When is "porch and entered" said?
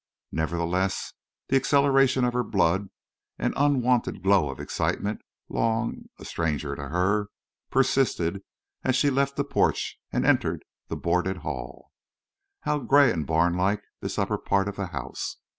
9.43-10.65